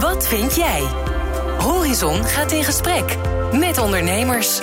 [0.00, 0.80] Wat vind jij?
[1.58, 3.16] Horizon gaat in gesprek
[3.52, 4.60] met ondernemers.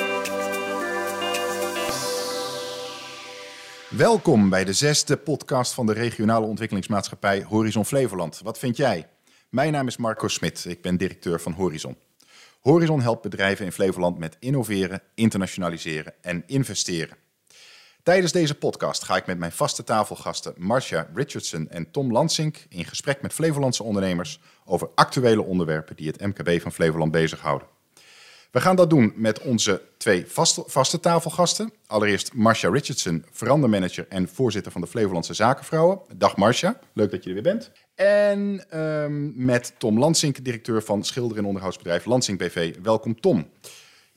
[3.90, 8.40] Welkom bij de zesde podcast van de regionale ontwikkelingsmaatschappij Horizon Flevoland.
[8.44, 9.10] Wat vind jij?
[9.50, 11.98] Mijn naam is Marco Smit, ik ben directeur van Horizon.
[12.62, 17.18] Horizon helpt bedrijven in Flevoland met innoveren, internationaliseren en investeren.
[18.08, 22.86] Tijdens deze podcast ga ik met mijn vaste tafelgasten Marcia Richardson en Tom Lansink in
[22.86, 27.68] gesprek met Flevolandse ondernemers over actuele onderwerpen die het MKB van Flevoland bezighouden.
[28.52, 31.74] We gaan dat doen met onze twee vaste, vaste tafelgasten.
[31.88, 36.00] Allereerst Marcia Richardson, verandermanager en voorzitter van de Flevolandse Zakenvrouwen.
[36.16, 37.72] Dag Marcia, leuk dat je er weer bent.
[37.96, 42.76] En um, met Tom Lansink, directeur van schilder- en onderhoudsbedrijf Lansink BV.
[42.84, 43.50] Welkom Tom.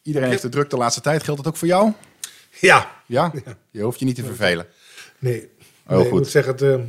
[0.02, 1.22] Iedereen heeft het druk de laatste tijd.
[1.22, 1.92] Geldt dat ook voor jou?
[2.60, 2.90] Ja.
[3.06, 3.32] Ja?
[3.70, 4.66] Je hoeft je niet te vervelen.
[5.18, 5.50] Nee.
[5.86, 6.06] Oh, nee, goed.
[6.06, 6.80] Ik moet zeggen, het, uh,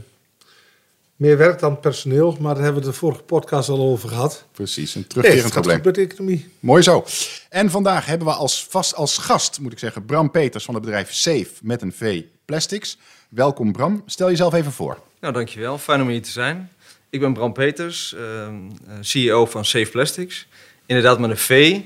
[1.21, 4.45] meer werk dan personeel, maar daar hebben we de vorige podcast al over gehad.
[4.52, 5.81] Precies, een Nee, terugkerend gaat probleem.
[5.83, 6.50] met de economie.
[6.59, 7.05] Mooi zo.
[7.50, 10.83] En vandaag hebben we als, vast, als gast, moet ik zeggen, Bram Peters van het
[10.83, 12.97] bedrijf Safe met een V Plastics.
[13.30, 14.03] Welkom Bram.
[14.05, 15.00] Stel jezelf even voor.
[15.19, 15.78] Nou, dankjewel.
[15.78, 16.72] Fijn om hier te zijn.
[17.09, 18.56] Ik ben Bram Peters, ehm,
[18.88, 20.47] eh, CEO van Safe Plastics.
[20.85, 21.80] Inderdaad met een V.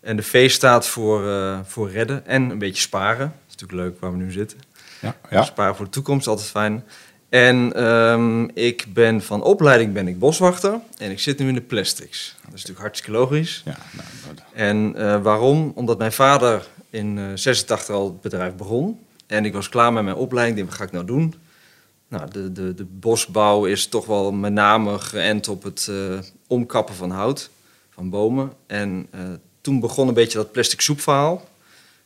[0.00, 3.18] En de V staat voor, eh, voor redden en een beetje sparen.
[3.26, 4.58] Dat is natuurlijk leuk waar we nu zitten.
[5.00, 5.42] Ja, ja.
[5.42, 6.84] Sparen voor de toekomst, altijd fijn.
[7.28, 11.60] En ehm, ik ben van opleiding ben ik boswachter en ik zit nu in de
[11.60, 12.34] plastics.
[12.34, 13.62] Dat is natuurlijk hartstikke logisch.
[13.64, 15.72] ja nou, nou, En eh, waarom?
[15.74, 18.98] Omdat mijn vader in eh 86 al het bedrijf begon.
[19.26, 20.58] En ik was klaar met mijn opleiding.
[20.58, 21.34] Ik dacht, wat ga ik nou doen?
[22.08, 26.94] Nou, de, de, de bosbouw is toch wel met name geënt op het eh, omkappen
[26.94, 27.50] van hout,
[27.90, 28.52] van bomen.
[28.66, 29.08] En
[29.60, 31.48] toen begon een beetje dat plastic soepverhaal.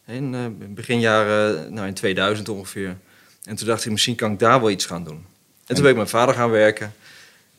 [0.06, 2.96] In begin jaren, nou in 2000 ongeveer.
[3.44, 5.26] En toen dacht ik, misschien kan ik daar wel iets gaan doen.
[5.66, 6.92] En toen ben ik met mijn vader gaan werken.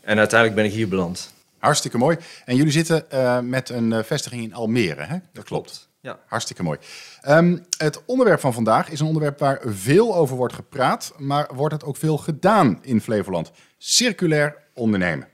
[0.01, 1.33] En uiteindelijk ben ik hier beland.
[1.57, 2.17] hartstikke mooi.
[2.45, 5.17] En jullie zitten eh, met een eh, vestiging in Almere, hè?
[5.33, 5.89] Dat klopt.
[5.99, 6.19] Ja.
[6.27, 6.79] Hartstikke mooi.
[7.21, 11.73] Ehm, het onderwerp van vandaag is een onderwerp waar veel over wordt gepraat, maar wordt
[11.73, 13.51] het ook veel gedaan in Flevoland.
[13.77, 15.27] Circulair ondernemen.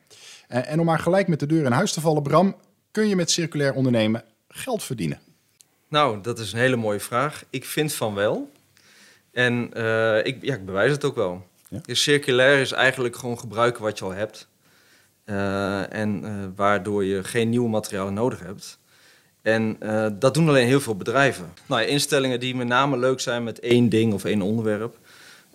[0.48, 2.56] Eh, en om maar gelijk met de deur in huis te vallen, Bram,
[2.92, 5.20] kun je met circulair ondernemen geld verdienen?
[5.88, 7.44] Nou, dat is een hele mooie vraag.
[7.50, 8.52] Ik vind van wel.
[9.38, 11.48] En eh, ik, ja, ik bewijs het ook wel.
[11.70, 11.80] Ja?
[11.86, 14.48] Dus circulair is eigenlijk gewoon gebruiken wat je al hebt.
[15.24, 18.80] Eh, en eh, waardoor je geen nieuwe materialen nodig hebt.
[19.42, 19.78] En
[20.20, 21.54] dat doen alleen heel veel bedrijven.
[21.66, 24.98] Nou, instellingen die met name leuk zijn met één ding of één onderwerp.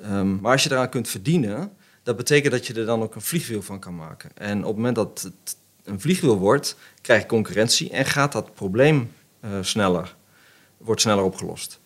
[0.03, 1.73] Ehm, maar als je eraan kunt verdienen,
[2.03, 4.31] dat betekent dat je er dan ook een vliegwiel van kan maken.
[4.35, 8.55] En op het moment dat het een vliegwiel wordt, krijg je concurrentie en gaat dat
[8.55, 9.13] probleem
[9.61, 10.15] sneller,
[10.77, 11.81] wordt sneller opgelost.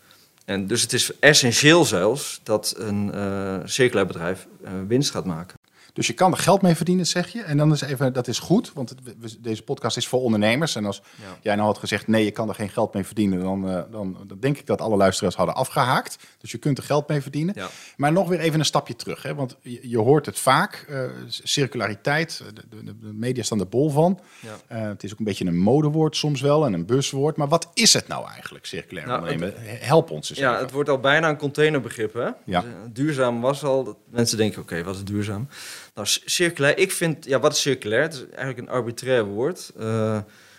[0.47, 5.56] En dus het is essentieel zelfs dat een eh, circulair bedrijf eh, winst gaat maken.
[5.97, 7.43] Dus je kan er geld mee verdienen, zeg je.
[7.43, 10.75] En dan is even, dat is goed, want het- we- deze podcast is voor ondernemers.
[10.77, 11.39] En als Ja.
[11.43, 14.17] jij nou had gezegd, nee, je kan er geen geld mee verdienen, dan, eh, dan,
[14.27, 16.19] dan denk ik dat alle luisteraars hadden afgehaakt.
[16.39, 17.55] Dus je kunt er geld mee verdienen.
[17.57, 17.69] Ja.
[17.97, 19.35] Maar nog weer even een stapje terug, hè?
[19.35, 23.91] want je, je hoort het vaak, eh, circulariteit, de, de, de media staan er bol
[23.91, 24.21] van.
[24.41, 24.57] Ja.
[24.67, 27.37] Eh, het is ook een beetje een modewoord soms wel en een buswoord.
[27.37, 29.55] Maar wat is het nou eigenlijk, circulair Nou, ondernemen?
[29.67, 30.63] Help ons eens Ja, even.
[30.63, 32.13] het wordt al bijna een containerbegrip.
[32.15, 32.31] Hè?
[32.45, 33.85] Dus, eh, duurzaam was al.
[33.85, 35.49] Dat mensen denken: oké, wat is duurzaam?
[35.97, 36.79] Nou, circulair.
[36.79, 38.03] Ik vind, ja, wat is circulair?
[38.03, 39.73] Het is eigenlijk een arbitrair woord.
[39.79, 40.19] Eh,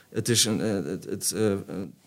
[0.09, 1.56] het, is een, eh, het, het, eh,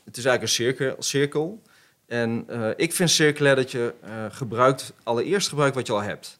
[0.04, 0.94] het is eigenlijk een cirkel.
[0.98, 1.62] cirkel.
[2.06, 2.46] En
[2.76, 3.94] ik vind circulair dat je
[4.30, 6.38] gebruikt, allereerst gebruikt wat je al hebt.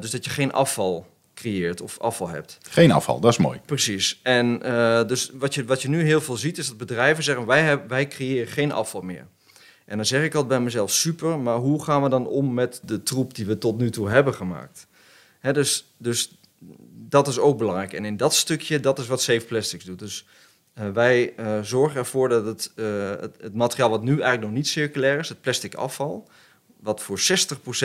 [0.00, 2.58] Dus dat je geen afval creëert of afval hebt.
[2.62, 3.60] Geen afval, dat is mooi.
[3.66, 4.20] Precies.
[4.22, 4.58] En
[5.06, 7.88] dus wat je, wat je nu heel veel ziet, is dat bedrijven zeggen: wij, hebben,
[7.88, 9.26] wij creëren geen afval meer.
[9.84, 12.80] En dan zeg ik altijd bij mezelf: super, maar hoe gaan we dan om met
[12.82, 14.86] de troep die we tot nu toe hebben gemaakt?
[15.46, 16.38] Hè, dus, dus
[17.08, 17.92] dat is ook belangrijk.
[17.92, 19.98] En in dat stukje, dat is wat Safe Plastics doet.
[19.98, 20.26] Dus
[20.72, 24.50] eh, wij eh, zorgen ervoor dat het, eh, het, het materiaal wat nu eigenlijk nog
[24.50, 26.28] niet circulair is, het plastic afval,
[26.80, 27.22] wat voor 60%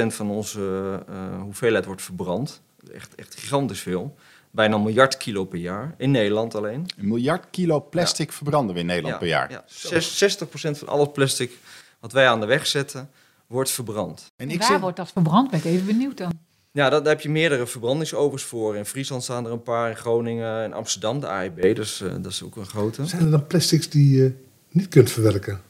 [0.07, 2.61] van onze eh, hoeveelheid wordt verbrand,
[2.93, 4.15] echt, echt gigantisch veel,
[4.51, 6.85] bijna een miljard kilo per jaar, in Nederland alleen.
[6.97, 9.51] Een miljard kilo plastic verbranden we in Nederland Ja, per jaar.
[9.51, 11.51] Ja, Zes- 60% van al het plastic
[11.99, 13.09] wat wij aan de weg zetten,
[13.47, 14.31] wordt verbrand.
[14.35, 15.49] En En ik waar zeg, wordt dat verbrand?
[15.49, 16.49] Ben ik even benieuwd dan.
[16.73, 18.75] Ja, daar, daar heb je meerdere verbrandingsovens voor.
[18.75, 22.31] In Friesland staan er een paar, in Groningen, in Amsterdam, de AIB, dus eh, dat
[22.31, 23.05] is ook een grote.
[23.05, 24.33] Zijn er dan plastics die je
[24.69, 25.61] niet kunt verwerken?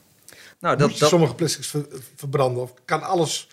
[0.59, 3.47] Nou, Moet dat, je dat, sommige plastics ver- verbranden of kan alles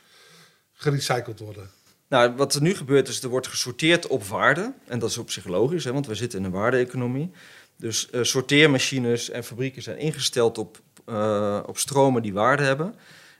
[0.72, 1.70] gerecycled worden?
[2.08, 4.72] Nou, wat er nu gebeurt is, er wordt gesorteerd op waarde.
[4.86, 7.30] En dat is op zich logisch, hè, want we zitten in een waarde-economie.
[7.76, 12.94] Dus eh, sorteermachines en fabrieken zijn ingesteld op, eh, op stromen die waarde hebben.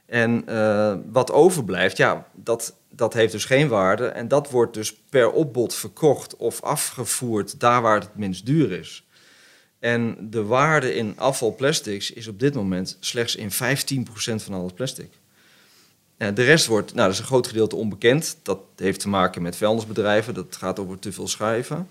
[0.07, 0.45] En
[1.13, 4.07] wat overblijft, ja, dat dat heeft dus geen waarde.
[4.07, 9.07] En dat wordt dus per opbod verkocht of afgevoerd daar waar het minst duur is.
[9.79, 13.55] En de waarde in afvalplastics is op dit moment slechts in 15%
[14.43, 15.11] van al het plastic.
[16.17, 18.37] De rest wordt, nou, dat is een groot gedeelte onbekend.
[18.43, 20.35] Dat heeft te maken met vuilnisbedrijven.
[20.35, 21.89] Dat gaat over te veel schuiven.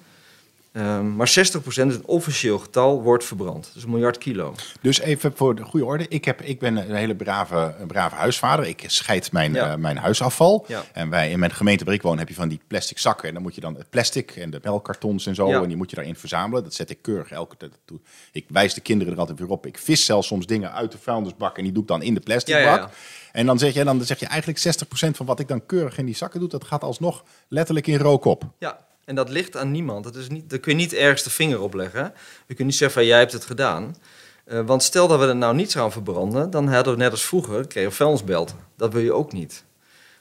[0.77, 1.31] Um, maar 60%
[1.65, 3.71] is een officieel getal, wordt verbrand.
[3.73, 4.53] Dus een miljard kilo.
[4.81, 6.05] Dus even voor de goede orde.
[6.07, 8.65] Ik, heb, ik ben een hele brave, een brave huisvader.
[8.67, 9.71] Ik scheid mijn, Ja.
[9.71, 10.65] eh, mijn huisafval.
[10.67, 10.83] Ja.
[10.93, 13.27] En wij in mijn gemeente waar ik woon heb je van die plastic zakken.
[13.27, 15.47] En dan moet je dan het plastic en de melkkartons en zo.
[15.49, 15.61] Ja.
[15.61, 16.63] En die moet je daarin verzamelen.
[16.63, 17.99] Dat zet ik keurig elke tijd toe.
[18.31, 19.65] Ik wijs de kinderen er altijd weer op.
[19.65, 21.57] Ik vis zelfs soms dingen uit de vuilnisbak.
[21.57, 22.89] En die doe ik dan in de plastic bak.
[23.31, 26.05] En dan zeg, je, dan zeg je eigenlijk 60% van wat ik dan keurig in
[26.05, 26.49] die zakken doe.
[26.49, 28.43] Dat gaat alsnog letterlijk in rook op.
[28.57, 30.03] Ja, en dat ligt aan niemand.
[30.03, 32.13] Dat is niet, daar kun je niet ergens de vinger op leggen.
[32.47, 33.95] Je kunt niet zeggen van jij hebt het gedaan.
[34.43, 37.25] Eh, want stel dat we het nou niet zouden verbranden, dan hadden we net als
[37.25, 38.55] vroeger kregen we vuilnisbelten.
[38.75, 39.63] Dat wil je ook niet.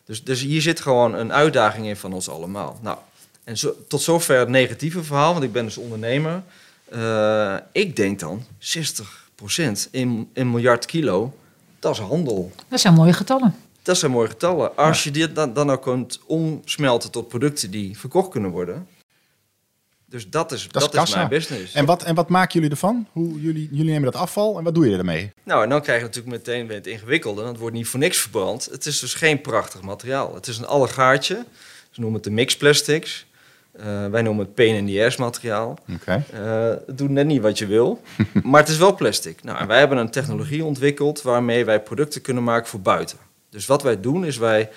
[0.04, 2.78] Dus, dus hier zit gewoon een uitdaging in van ons allemaal.
[2.82, 2.98] Nou,
[3.44, 6.42] en zo, tot zover het negatieve verhaal, want ik ben dus ondernemer.
[6.88, 11.36] Eh, ik denk dan 60% in een miljard kilo,
[11.78, 12.52] dat is handel.
[12.68, 13.54] Dat zijn mooie getallen.
[13.86, 14.76] Dat zijn mooie getallen.
[14.76, 18.88] Als je dit dan, dan ook kunt omsmelten tot producten die verkocht kunnen worden.
[20.06, 21.74] Dus dat is, dat is mijn business.
[21.74, 23.06] En wat, en wat maken jullie ervan?
[23.12, 25.32] Hoe, jullie, jullie nemen dat afval en wat doe je ermee?
[25.42, 27.44] Nou, en dan krijg je natuurlijk meteen weer het ingewikkelde.
[27.44, 28.68] Het wordt niet voor niks verbrand.
[28.70, 30.34] Het is dus geen prachtig materiaal.
[30.34, 31.44] Het is een allegaartje.
[31.90, 33.26] Ze noemen het de mixplastics.
[33.72, 35.78] Eh wij noemen het ass materiaal.
[35.94, 36.24] Oké.
[36.32, 38.00] Eh, het doet net niet wat je wil,
[38.42, 39.44] maar het is wel plastic.
[39.44, 43.25] Nou, en wij hebben een technologie ontwikkeld waarmee wij producten kunnen maken voor buiten.
[43.56, 44.70] Dus wat wij doen is wij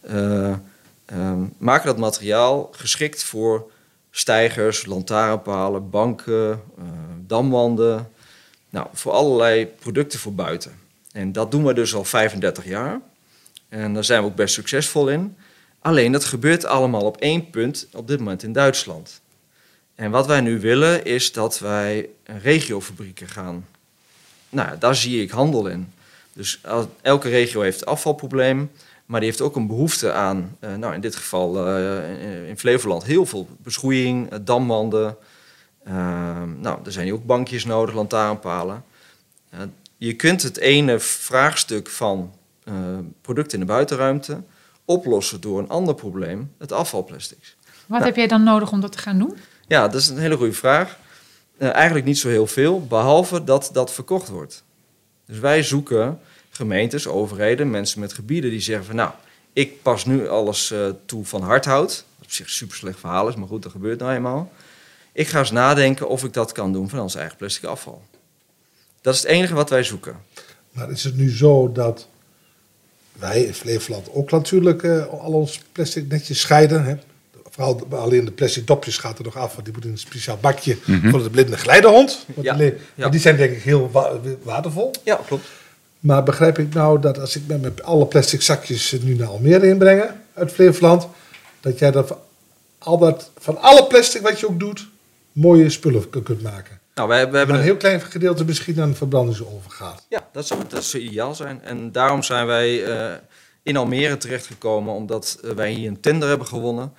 [0.00, 0.52] eh,
[1.04, 3.70] ehm, maken dat materiaal geschikt voor
[4.10, 6.84] stijgers, lantaarnpalen, banken, eh,
[7.26, 8.10] damwanden.
[8.70, 10.72] Nou, voor allerlei producten voor buiten.
[11.12, 13.00] En dat doen we dus al 35 jaar.
[13.68, 15.36] En daar zijn we ook best succesvol in.
[15.80, 19.20] Alleen dat gebeurt allemaal op één punt op dit moment in Duitsland.
[19.94, 23.66] En wat wij nu willen is dat wij regiofabrieken gaan.
[24.48, 25.94] Nou, daar zie ik handel in.
[26.36, 26.60] Dus
[27.02, 28.70] elke regio heeft afvalprobleem,
[29.06, 33.04] maar die heeft ook een behoefte aan, eh, nou in dit geval eh, in- Flevoland,
[33.04, 35.16] heel veel beschoeiing, eh, damwanden.
[35.84, 38.84] Ehm, nou, er zijn hier ook bankjes nodig, lantaarnpalen.
[39.98, 42.32] Je kunt het ene vraagstuk van
[43.20, 44.42] producten in de buitenruimte
[44.84, 47.56] oplossen door een ander probleem, het afvalplastics.
[47.64, 48.04] Wat Nou.
[48.04, 49.36] heb jij dan nodig om dat te gaan doen?
[49.68, 50.98] Ja, dat is een hele goede vraag.
[51.58, 54.64] Eigenlijk niet zo heel veel, behalve dat dat verkocht wordt.
[55.26, 56.20] Dus wij zoeken
[56.50, 59.10] gemeentes, overheden, mensen met gebieden die zeggen van nou,
[59.52, 62.04] ik pas nu alles eh, toe van hardhout.
[62.16, 64.52] Wat op zich een super slecht verhaal is, maar goed, dat gebeurt nou eenmaal.
[65.12, 68.02] Ik ga eens nadenken of ik dat kan doen van ons eigen plastic afval.
[69.00, 70.16] Dat is het enige wat wij zoeken.
[70.72, 72.08] Maar is het nu zo dat
[73.12, 76.84] wij in Flevoland ook natuurlijk eh, al ons plastic netjes scheiden?
[76.84, 76.96] Hè?
[77.56, 80.38] Vooral alleen de plastic dopjes gaat er nog af, want die moeten in een speciaal
[80.40, 80.76] bakje
[81.10, 81.56] voor de blinde.
[82.34, 83.18] Want Ja, die, ja.
[83.18, 84.12] zijn denk ik heel wa-
[84.42, 84.90] waardevol.
[85.04, 85.46] Ja, klopt.
[86.00, 89.68] Maar begrijp ik nou dat als ik met mijn alle plastic zakjes nu naar Almere
[89.68, 91.06] inbrengen uit Flevoland,
[91.60, 92.18] dat jij dat van,
[92.78, 94.88] al dat van alle plastic wat je ook doet,
[95.32, 96.78] mooie spullen kunt maken?
[96.94, 100.06] Nou, wij, we hebben een een, heel klein gedeelte misschien aan de verbrandingsoven gaat.
[100.08, 101.62] Ja, dat zou, dat zou ideaal zijn.
[101.62, 103.14] En daarom zijn wij eh,
[103.62, 106.92] in Almere terechtgekomen, omdat eh, wij hier een tender hebben gewonnen.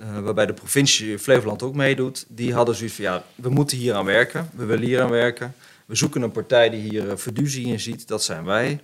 [0.00, 2.24] Eh, waarbij de provincie Flevoland ook meedoet.
[2.28, 4.50] Die hadden zoiets van, ja, we moeten hier aan werken.
[4.54, 5.54] We willen hier aan werken.
[5.86, 8.08] We zoeken een partij die hier uh, fiducie in ziet.
[8.08, 8.80] Dat zijn wij.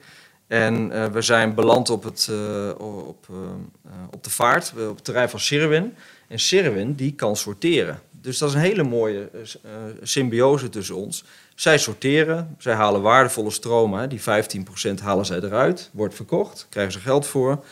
[0.47, 3.37] En eh, we zijn beland op, het, eh, op, eh,
[3.85, 5.95] eh, op de vaart, eh, op het terrein van Sirwin.
[6.29, 8.01] En Sirwin, die kan sorteren.
[8.11, 9.71] Dus dat is een hele mooie eh, eh,
[10.03, 11.25] symbiose tussen ons.
[11.55, 14.09] Zij sorteren, zij halen waardevolle stromen.
[14.09, 17.65] Die 15% halen zij eruit, wordt verkocht, krijgen ze geld voor.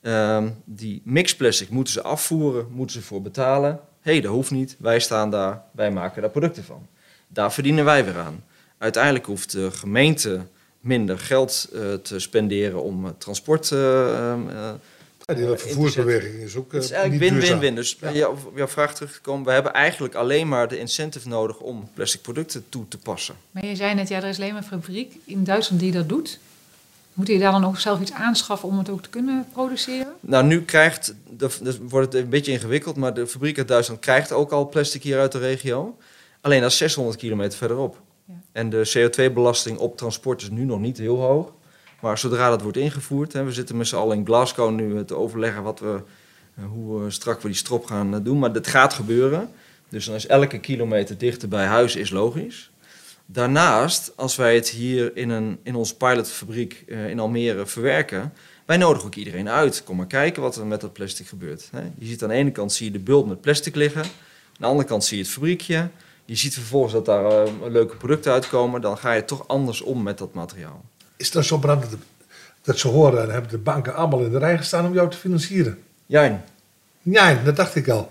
[0.00, 3.80] Ehm, die mixplastic moeten ze afvoeren, moeten ze voor betalen.
[4.00, 6.86] Hé, hey, dat hoeft niet, wij staan daar, wij maken daar producten van.
[7.28, 8.44] Daar verdienen wij weer aan.
[8.78, 10.40] Uiteindelijk hoeft de gemeente
[10.80, 16.84] minder geld eh, te spenderen om eh, transport eh, Ja, die vervoersbeweging is ook het
[16.84, 17.74] is eigenlijk win-win-win.
[17.74, 18.28] Dus ja.
[18.28, 19.46] op jouw vraag terug te komen.
[19.46, 23.34] We hebben eigenlijk alleen maar de incentive nodig om plastic producten toe te passen.
[23.50, 26.08] Maar je zei net, ja, er is alleen maar een fabriek in Duitsland die dat
[26.08, 26.38] doet.
[27.20, 30.12] Moet je daar dan ook zelf iets aanschaffen om het ook te kunnen produceren?
[30.20, 34.32] Nou, nu krijgt, dus wordt het een beetje ingewikkeld, maar de fabriek uit Duitsland krijgt
[34.32, 35.96] ook al plastic hier uit de regio.
[36.40, 38.00] Alleen dat is 600 kilometer verderop.
[38.24, 38.34] Ja.
[38.52, 41.52] En de CO2-belasting op transport is nu nog niet heel hoog.
[42.00, 45.16] Maar zodra dat wordt ingevoerd, hè, we zitten met z'n allen in Glasgow nu te
[45.16, 46.02] overleggen wat we,
[46.54, 48.38] eh, hoe strak we die strop gaan eh, doen.
[48.38, 49.50] Maar dat gaat gebeuren.
[49.88, 52.69] Dus dan is elke kilometer dichter bij huis is logisch.
[53.32, 58.32] Daarnaast, als wij het hier in, een, in onze pilotfabriek eh, in Almere verwerken,
[58.66, 59.84] Wij nodigen ook iedereen uit.
[59.84, 61.68] Kom maar kijken wat er met dat plastic gebeurt.
[61.70, 61.80] Hè.
[61.98, 64.02] Je ziet aan de ene kant zie je de bult met plastic liggen.
[64.02, 64.10] Aan
[64.58, 65.88] de andere kant zie je het fabriekje.
[66.24, 68.80] Je ziet vervolgens dat daar eh, leuke producten uitkomen.
[68.80, 70.84] Dan ga je toch anders om met dat materiaal.
[71.16, 71.98] Is het dan zo brand dat,
[72.62, 75.16] dat ze horen en hebben de banken allemaal in de rij gestaan om jou te
[75.16, 75.78] financieren?
[76.06, 76.44] Jijn,
[77.02, 78.10] Ja, dat dacht ik al.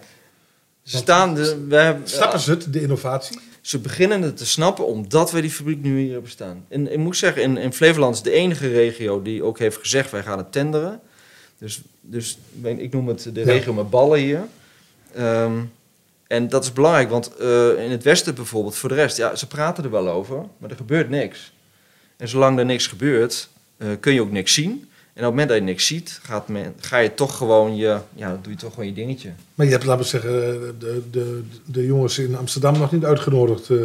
[0.83, 1.35] ze staan...
[1.35, 3.39] De, we hebben, Snappen ze het, de innovatie?
[3.61, 6.65] Ze beginnen het te snappen omdat we die fabriek nu hier hebben staan.
[6.67, 10.11] En ik moet zeggen, in, in Flevoland is de enige regio die ook heeft gezegd:
[10.11, 10.99] wij gaan het tenderen.
[11.57, 13.45] Dus, dus ik noem het de Ja.
[13.45, 14.43] regio met ballen hier.
[15.15, 15.57] Ehm,
[16.27, 19.47] en dat is belangrijk, want eh, in het westen bijvoorbeeld, voor de rest, ja, ze
[19.47, 21.51] praten er wel over, maar er gebeurt niks.
[22.17, 24.89] En zolang er niks gebeurt, eh, kun je ook niks zien.
[25.13, 27.97] En op het moment dat je niks ziet, gaat men, ga je toch gewoon je,
[28.15, 29.31] ja, dan doe je toch gewoon je dingetje.
[29.55, 30.31] Maar je hebt, laten we zeggen,
[30.79, 33.77] de, de, de jongens in Amsterdam nog niet uitgenodigd, eh,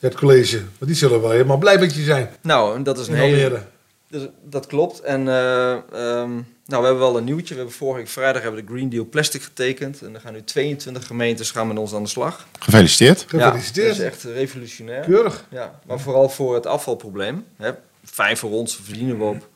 [0.00, 0.56] het college.
[0.56, 2.30] Maar die zullen wel helemaal blij met je zijn.
[2.40, 3.62] Nou, en dat is een hele.
[4.08, 5.00] Dus, dat klopt.
[5.00, 6.30] En eh, ehm,
[6.66, 7.54] nou, we hebben wel een nieuwtje.
[7.54, 10.02] We hebben vorige week vrijdag hebben we de Green Deal Plastic getekend.
[10.02, 12.46] En dan gaan nu 22 gemeentes gaan met ons aan de slag.
[12.58, 13.24] Gefeliciteerd.
[13.28, 13.96] Gefeliciteerd.
[13.96, 15.04] Ja, dat is echt revolutionair.
[15.04, 15.44] Keurig.
[15.50, 17.44] Ja, maar vooral voor het afvalprobleem.
[17.56, 17.70] Hè.
[18.04, 19.48] Fijn voor ons, verdienen we op.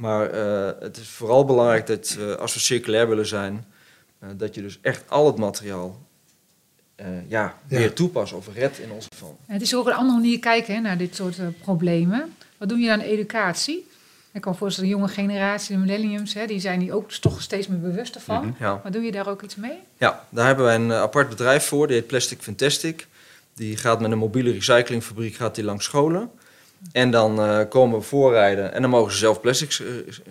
[0.00, 3.64] Maar eh, het is vooral belangrijk dat eh, als we circulair willen zijn,
[4.18, 5.98] eh, dat je dus echt al het materiaal
[6.94, 7.78] eh, ja, Ja.
[7.78, 9.38] weer toepast of redt in ons geval.
[9.46, 12.34] Het is ook een andere manier kijken hè, naar dit soort problemen.
[12.58, 13.88] Wat doe je aan educatie?
[14.32, 17.66] Ik kan voorstellen, de jonge generatie, de millenniums, hè, die zijn hier ook toch steeds
[17.66, 18.56] meer bewust van.
[18.58, 18.80] Ja.
[18.82, 19.78] Maar doe je daar ook iets mee?
[19.98, 23.06] Ja, daar hebben wij een apart bedrijf voor, die heet Plastic Fantastic.
[23.54, 26.30] Die gaat met een mobiele recyclingfabriek gaat die langs scholen.
[26.92, 29.86] En dan eh, komen we voorrijden en dan mogen ze zelf plastics eh,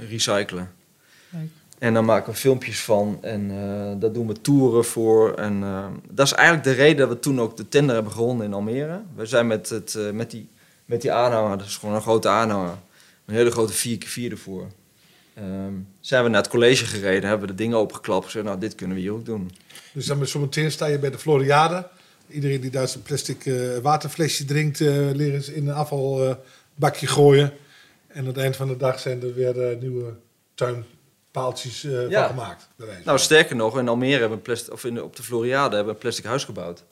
[0.09, 0.71] recyclen.
[1.29, 1.49] Leuk.
[1.77, 5.33] En dan maken we filmpjes van en eh daar doen we toeren voor.
[5.33, 5.63] En
[6.09, 9.01] dat is eigenlijk de reden dat we toen ook de tender hebben gewonnen in Almere.
[9.15, 10.49] We zijn met, het, met, die,
[10.85, 12.77] met die aanhanger, dat is gewoon een grote aanhanger,
[13.25, 14.67] een hele grote 4x4 ervoor.
[15.33, 18.59] Ehm, zijn we naar het college gereden, hebben we de dingen opgeklapt en gezegd, nou
[18.59, 19.51] dit kunnen we hier ook doen.
[19.93, 21.87] Dus dan met zometeen sta je bij de Floriade.
[22.29, 27.51] Iedereen die daar zijn plastic eh, waterflesje drinkt, eh, leren ze in een afvalbakje gooien.
[28.07, 30.13] En aan het eind van de dag zijn er weer eh, nieuwe
[30.55, 32.19] tuinpaaltjes eh, Ja.
[32.27, 32.67] van gemaakt.
[32.77, 33.19] Nou, van.
[33.19, 35.86] sterker nog, in Almere hebben we een plastic, of in de, op de Floriade hebben
[35.86, 36.83] we een plastic huis gebouwd.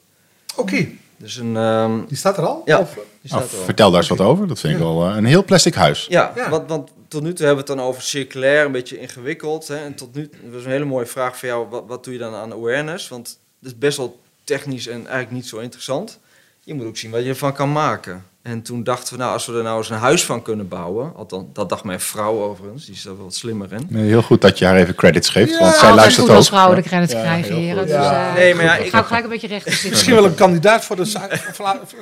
[0.56, 2.62] Oké, Dus een, ehm, die staat er al?
[2.66, 2.80] Ja.
[2.80, 3.66] Of, eh, die Nou, staat er al.
[3.66, 4.48] vertel daar eens wat over.
[4.48, 6.06] Dat vind ik wel eh, een heel plastic huis.
[6.10, 6.50] Ja, Ja.
[6.50, 9.68] Want, want tot nu toe hebben we het dan over circulair, een beetje ingewikkeld.
[9.68, 9.76] Hè?
[9.78, 11.68] En tot nu dat was een hele mooie vraag voor jou.
[11.70, 13.08] Wat, wat doe je dan aan awareness?
[13.08, 16.20] Want het is best wel technisch en eigenlijk niet zo interessant.
[16.64, 18.26] Je moet ook zien wat je ervan kan maken.
[18.42, 21.12] En toen dachten we, nou, als we er nou eens een huis van kunnen bouwen.
[21.16, 23.86] Althans, dat dacht mijn vrouw overigens, die is daar wel wat slimmer in.
[23.90, 26.30] Nee, heel goed dat je haar even credits geeft, Ja, want zij Altijd luistert goed
[26.30, 26.38] ook.
[26.38, 27.84] als vrouwen de credits Ja, krijgen, heren.
[27.86, 28.28] Dus, Ja.
[28.30, 29.90] eh, Nee, maar ja, ik- ga ook gelijk een beetje recht zitten.
[29.90, 31.06] Misschien wel een kandidaat voor de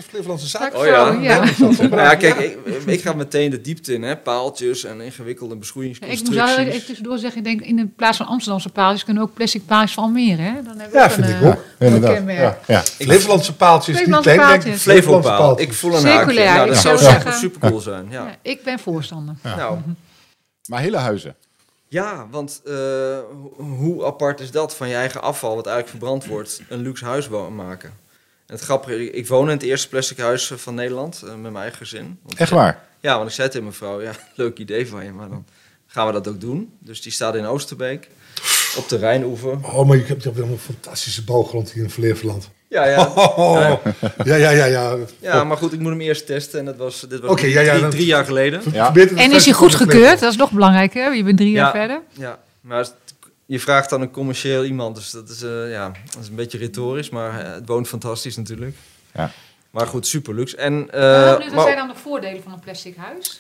[0.10, 0.76] Flevolandse zaak.
[0.76, 1.06] Oh ja.
[1.12, 1.44] vrouw, ja.
[1.80, 4.18] Nou ja, kijk, ik, ik ga meteen de diepte in, hè?
[4.18, 6.30] paaltjes en ingewikkelde Ik beschoeiingsconstructies.
[6.48, 9.30] moet wel even tussendoor zeggen, ik denk in de plaats van Amsterdamse paaltjes kunnen we
[9.30, 10.42] ook plastic paaltjes van Almere.
[10.42, 10.54] Hè?
[10.54, 11.58] Dan hebben we Ja, ook vind een, ik eh, ook.
[11.80, 12.24] Inderdaad.
[12.38, 12.82] Ja, ja.
[12.82, 14.32] Flevolandse paaltjes, niet Flevolandse
[15.30, 15.38] ik.
[15.38, 15.68] paaltjes.
[15.68, 16.02] Ik voel een
[16.44, 18.06] Ja, ik dat zou zeggen- super cool zijn.
[18.10, 18.26] Ja.
[18.28, 19.36] Ja, ik ben voorstander.
[19.44, 19.80] Nou,
[20.68, 21.36] Maar hele huizen.
[21.88, 26.26] Ja, want eh, ho- hoe apart is dat van je eigen afval, wat eigenlijk verbrand
[26.26, 27.90] wordt, een luxe huis maken?
[28.46, 31.40] En het grappige, ik woon in het eerste plastic huis eh, van Nederland eh, met
[31.42, 32.20] mijn eigen gezin.
[32.24, 32.84] Want, Echt waar.
[33.00, 35.46] Ja, want ik zei tegen mijn vrouw, ja, leuk idee van je, maar dan
[35.88, 36.74] gaan we dat ook doen.
[36.80, 38.10] Dus die staat in Oosterbeek,
[38.78, 39.52] op de Rijnoever.
[39.62, 42.50] Oh, maar je hebt, je hebt wel een fantastische bouwgrond hier in Flevoland.
[42.70, 43.06] Ja, ja.
[43.16, 43.74] Oh,
[44.24, 44.66] ja, ja, ja.
[44.66, 44.98] ja.
[45.22, 47.70] ja, maar goed, ik moet hem eerst testen en dat was, dit was ja, ja,
[47.72, 48.62] drie- dat- drie jaar geleden.
[48.72, 48.94] Ja.
[48.96, 50.20] En is hij Flevoland goed gekeurd?
[50.20, 51.16] Dat is nog belangrijker.
[51.16, 51.72] Je bent drie jaar Ja.
[51.72, 52.02] verder.
[52.12, 52.88] Ja, maar
[53.46, 56.58] je vraagt dan een commercieel iemand, dus dat is, eh, ja, dat is een beetje
[56.58, 58.76] retorisch, maar eh, het woont fantastisch natuurlijk.
[59.14, 59.32] Ja.
[59.72, 60.58] Maar goed, super luxe.
[60.58, 63.40] En eh, Wat zijn dan de voordelen van een plastic huis?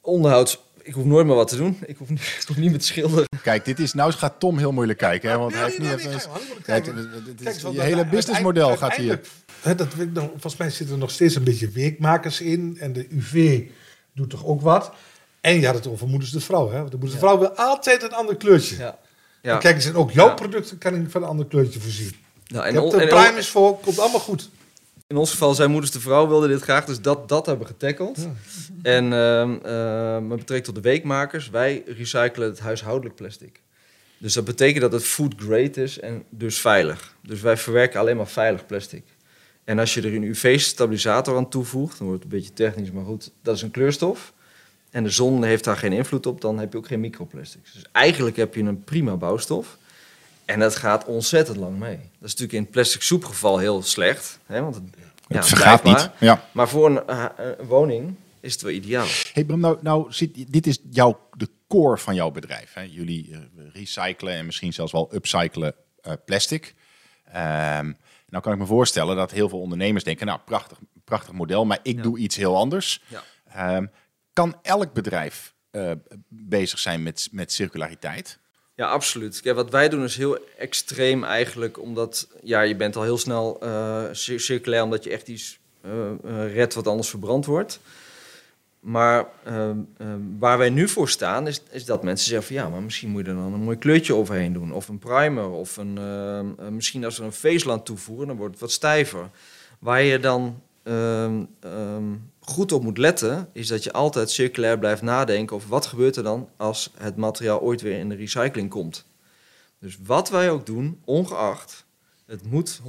[0.00, 1.78] onderhouds, ik hoef nooit meer wat te doen.
[1.86, 3.24] Ik hoef, niet- ik hoef niet met schilderen.
[3.42, 6.10] Kijk, dit is, nou gaat Tom heel moeilijk kijken, hè, want hij heeft niet even...
[6.10, 6.22] kijk,
[6.62, 9.20] Kijk, kijk, Kijk, is- je hele businessmodel gaat hier.
[9.60, 12.76] Hè, dat volgens mij zitten er nog steeds een beetje weekmakers in.
[12.80, 13.62] En de UV
[14.14, 14.92] doet toch ook wat.
[15.40, 16.70] En je had het over moeders de vrouw.
[16.70, 16.78] Hè?
[16.78, 18.76] Want de moeders de vrouw wil altijd een ander kleurtje.
[18.76, 18.98] Ja.
[19.42, 19.58] En Ja.
[19.58, 20.34] kijk eens, en ook jouw Ja.
[20.34, 22.12] producten kan ik van een ander kleurtje voorzien.
[22.46, 24.50] Nou, Je en, er en on- primes voor, komt allemaal goed.
[25.06, 27.72] In ons geval, zijn moeders de vrouw wilde dit graag, dus dat, dat hebben we
[27.72, 28.28] getackled.
[28.82, 33.60] En ehm eh, met betrekking tot de weekmakers, wij recyclen het huishoudelijk plastic.
[34.18, 37.16] Dus dat betekent dat het food grade is en dus veilig.
[37.22, 39.04] Dus wij verwerken alleen maar veilig plastic.
[39.64, 43.04] En als je er een UV-stabilisator aan toevoegt, dan wordt het een beetje technisch, maar
[43.04, 44.32] goed, dat is een kleurstof.
[44.90, 47.72] En de zon heeft daar geen invloed op, dan heb je ook geen microplastics.
[47.72, 49.78] Dus eigenlijk heb je een prima bouwstof.
[50.46, 51.96] En dat gaat ontzettend lang mee.
[51.96, 54.38] Dat is natuurlijk in het plastic soepgeval heel slecht.
[54.46, 54.84] Hè, want het,
[55.28, 55.92] ja, het vergaat niet.
[55.94, 56.12] maar.
[56.20, 56.48] Ja.
[56.52, 59.06] Maar voor een, eh, een woning is het wel ideaal.
[59.32, 62.72] Hey Bram, nou, nou zit, dit is jouw de core van jouw bedrijf.
[62.74, 62.80] Hè?
[62.80, 63.38] Jullie eh,
[63.72, 66.74] recyclen en misschien zelfs wel upcyclen eh, plastic.
[67.24, 67.92] Ehm,
[68.28, 71.78] nou kan ik me voorstellen dat heel veel ondernemers denken, nou prachtig, prachtig model, maar
[71.82, 72.02] ik Ja.
[72.02, 73.02] doe iets heel anders.
[73.08, 73.22] Ja.
[73.48, 73.86] Ehm,
[74.32, 75.54] kan elk bedrijf
[76.28, 78.38] bezig zijn met, met circulariteit?
[78.76, 79.42] Ja, absoluut.
[79.42, 83.60] Wat wij doen is heel extreem eigenlijk, omdat ja, je bent al heel snel
[84.12, 87.80] cir- circulair, omdat je echt iets eh, redt wat anders verbrand wordt.
[88.80, 92.68] Maar ehm, ehm, waar wij nu voor staan, is, is dat mensen zeggen van ja,
[92.68, 94.72] maar misschien moet je er dan een mooi kleurtje overheen doen.
[94.72, 98.52] Of een primer, of een, ehm, eh, misschien als we een aan toevoegen, dan wordt
[98.52, 99.30] het wat stijver.
[99.78, 100.62] Waar je dan
[102.48, 106.22] goed op moet letten, is dat je altijd circulair blijft nadenken over wat gebeurt er
[106.22, 109.04] dan als het materiaal ooit weer in de recycling komt.
[109.80, 111.84] Dus wat wij ook doen, ongeacht,
[112.26, 112.80] het moet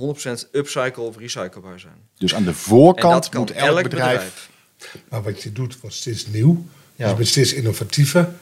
[0.47, 1.97] 100% upcycle of recyclebaar zijn.
[2.17, 4.49] Dus aan de En voorkant dat kan moet elk, bedrijf,
[5.09, 6.65] Maar wat je doet wordt steeds nieuw.
[6.95, 7.09] Ja.
[7.09, 8.33] Je bent steeds innovatiever.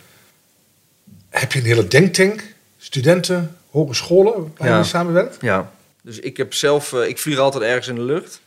[1.29, 2.53] Heb je een hele denktank?
[2.77, 4.77] Studenten, hogescholen waar Ja.
[4.77, 5.37] je samenwerkt?
[5.41, 8.41] Ja, dus ik heb zelf, eh, ik vlieg altijd ergens in de lucht.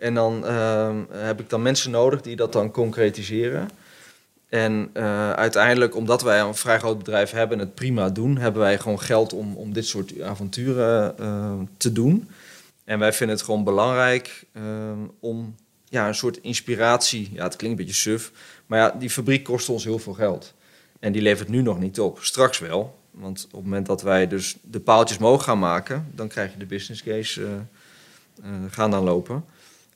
[0.00, 3.68] En dan ehm, heb ik dan mensen nodig die dat dan concretiseren.
[4.48, 8.62] En eh, uiteindelijk, omdat wij een vrij groot bedrijf hebben en het prima doen, hebben
[8.62, 12.28] wij gewoon geld om, om dit soort avonturen eh, te doen.
[12.84, 15.54] En wij vinden het gewoon belangrijk ehm, om
[15.84, 17.30] ja, een soort inspiratie.
[17.32, 18.32] Ja, het klinkt een beetje suf,
[18.66, 20.54] maar ja, die fabriek kost ons heel veel geld.
[21.00, 22.18] En die levert nu nog niet op.
[22.20, 22.98] Straks wel.
[23.10, 26.58] Want op het moment dat wij dus de paaltjes mogen gaan maken, dan krijg je
[26.58, 27.42] de business case
[28.42, 29.44] eh, gaan dan lopen.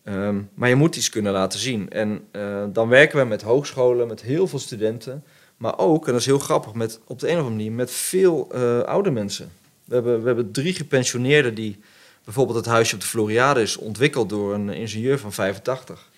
[0.04, 1.90] Ehm, maar je moet iets kunnen laten zien.
[1.90, 5.24] En eh, dan werken we met hogescholen, met heel veel studenten.
[5.56, 7.90] Maar ook, en dat is heel grappig, met, op de een of andere manier met
[7.90, 9.50] veel eh, oude mensen.
[9.84, 11.80] We hebben, we hebben drie gepensioneerden die
[12.24, 16.08] bijvoorbeeld het huisje op de Floriade is ontwikkeld door een ingenieur van 85.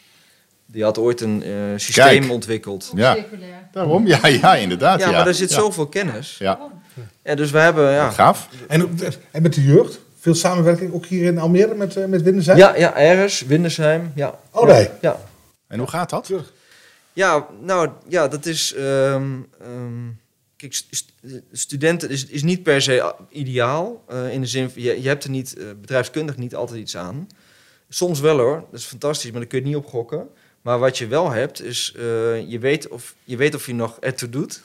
[0.67, 2.31] Die had ooit een eh, systeem Kijk.
[2.33, 2.93] ontwikkeld.
[2.95, 3.17] Ja.
[3.73, 4.07] Daarom?
[4.07, 5.01] Ja, ja inderdaad.
[5.01, 5.57] Ja, Ja, maar er zit Ja.
[5.57, 6.37] zoveel kennis.
[6.39, 6.59] Ja,
[7.23, 8.49] En dus we hebben, ja, gaaf.
[8.69, 8.99] En,
[9.31, 10.01] en met de jeugd?
[10.27, 12.59] Veel samenwerking ook hier in Almere met, eh, met Windersheim?
[12.59, 14.39] ja, ja, Eres, Windersheim, ja.
[14.51, 14.89] Allebei?
[15.01, 15.21] Ja,
[15.67, 16.31] En hoe gaat dat?
[17.13, 18.75] ja nou, ja, dat is...
[18.75, 20.09] ehm, ehm,
[20.57, 21.13] kijk, st- st-
[21.53, 24.05] studenten is, is niet per se ideaal.
[24.09, 26.97] eh, in de zin, van, je, je hebt er niet, eh, bedrijfskundig niet altijd iets
[26.97, 27.29] aan.
[27.89, 30.29] Soms wel hoor, dat is fantastisch, maar daar kun je niet op gokken.
[30.63, 32.03] Maar wat je wel hebt, is eh,
[32.51, 34.61] je, weet of, je weet of je nog ertoe doet.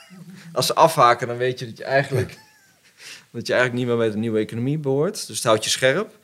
[0.52, 2.38] Als ze afhaken, dan weet je dat je eigenlijk,
[3.32, 5.26] dat je eigenlijk niet meer bij de nieuwe economie behoort.
[5.26, 6.18] Dus het houdt je scherp.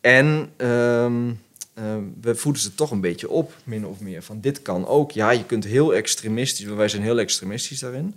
[0.00, 1.32] En ehm,
[1.74, 4.22] ehm, we voeden ze toch een beetje op, min of meer.
[4.22, 5.10] Van dit kan ook.
[5.10, 8.14] Ja, je kunt heel extremistisch, wij zijn heel extremistisch daarin.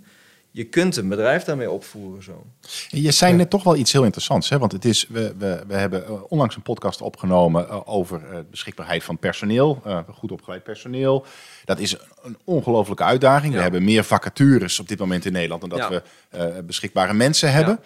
[0.52, 2.46] Je kunt een bedrijf daarmee opvoeren zo.
[2.88, 4.48] Je zei net toch wel iets heel interessants.
[4.48, 4.58] Hè?
[4.58, 8.38] Want het is, we, we, we hebben eh, onlangs een podcast opgenomen eh, over eh,
[8.50, 9.82] beschikbaarheid van personeel.
[10.14, 11.24] goed opgeleid personeel.
[11.64, 13.54] Dat is een ongelofelijke uitdaging.
[13.54, 16.02] We hebben meer vacatures op dit moment in Nederland dan dat Ja.
[16.30, 17.80] we beschikbare mensen hebben.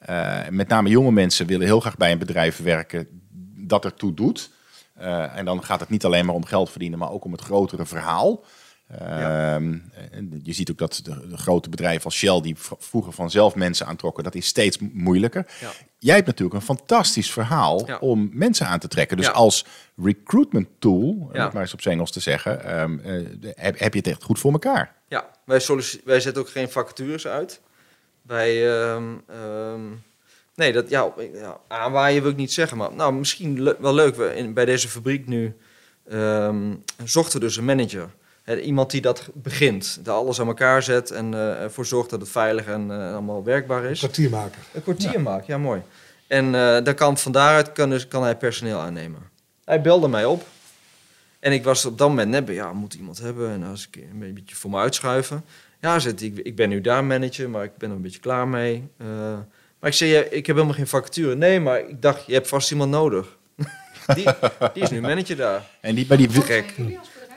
[0.00, 3.08] Eh, met name jonge mensen willen heel graag bij een bedrijf werken
[3.56, 4.50] dat ertoe doet.
[4.94, 7.40] Eh, en dan gaat het niet alleen maar om geld verdienen, maar ook om het
[7.40, 8.44] grotere verhaal.
[8.98, 9.76] Ehm,
[10.42, 14.24] je ziet ook dat de, de grote bedrijven als Shell, die vroeger vanzelf mensen aantrokken,
[14.24, 15.46] dat is steeds mo- moeilijker.
[15.60, 15.70] Ja.
[15.98, 17.98] Jij hebt natuurlijk een fantastisch verhaal Ja.
[17.98, 19.16] om mensen aan te trekken.
[19.16, 19.64] Dus als
[19.96, 23.92] recruitment tool, om het maar eens op zijn Engels te zeggen, ehm, eh, heb, heb
[23.92, 24.94] je het echt goed voor elkaar.
[25.08, 25.60] Ja, wij,
[26.04, 27.60] wij zetten ook geen vacatures uit.
[28.30, 29.80] Wij, ehm, ehm,
[30.54, 34.16] nee, dat, ja, ja, aanwaaien wil ik niet zeggen, maar nou, misschien le- wel leuk.
[34.16, 35.56] We in, bij deze fabriek nu
[36.08, 38.08] ehm, zochten we dus een manager.
[38.62, 42.66] Iemand die dat begint, dat alles aan elkaar zet en ervoor zorgt dat het veilig
[42.66, 43.98] en eh, allemaal werkbaar is.
[43.98, 44.62] Kwartier maken.
[44.72, 45.82] Een kwartier maakt, ja mooi.
[46.26, 49.20] En eh dan kan, van daaruit kan, dus, kan hij personeel aannemen.
[49.64, 50.44] Hij belde mij op.
[51.40, 53.50] En ik was op dat moment net bij, ja, moet iemand hebben.
[53.50, 55.44] En als ik een beetje voor me uitschuiven.
[55.80, 58.48] Ja, zit, ik, ik ben nu daar manager, maar ik ben er een beetje klaar
[58.48, 58.88] mee.
[58.96, 59.06] Eh,
[59.78, 61.34] maar ik zei, ja, ik heb helemaal geen vacature.
[61.34, 63.38] Nee, maar ik dacht, je hebt vast iemand nodig.
[64.14, 64.26] die,
[64.74, 65.70] die is nu manager daar.
[65.80, 66.74] En die, bij die, Gek.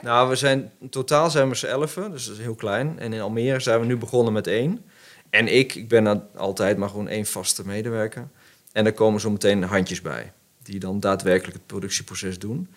[0.02, 2.98] Nou, we zijn, in totaal zijn we z'n elfen, dus dat is heel klein.
[2.98, 4.84] En in Almere zijn we nu begonnen met één.
[5.30, 8.28] En ik, ik ben altijd maar gewoon één vaste medewerker.
[8.72, 12.68] En er komen zo meteen handjes bij, die dan daadwerkelijk het productieproces doen.